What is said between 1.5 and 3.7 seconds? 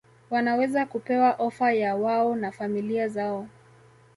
yawao na familia zao